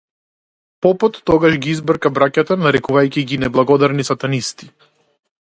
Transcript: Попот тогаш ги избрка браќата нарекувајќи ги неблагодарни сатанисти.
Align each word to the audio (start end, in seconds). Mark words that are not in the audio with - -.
Попот 0.85 1.19
тогаш 1.31 1.57
ги 1.65 1.69
избрка 1.75 2.11
браќата 2.15 2.59
нарекувајќи 2.63 3.25
ги 3.33 3.41
неблагодарни 3.45 4.09
сатанисти. 4.11 4.73